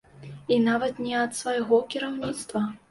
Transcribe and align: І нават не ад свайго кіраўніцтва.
І 0.55 0.57
нават 0.69 1.03
не 1.09 1.13
ад 1.27 1.39
свайго 1.41 1.81
кіраўніцтва. 1.95 2.69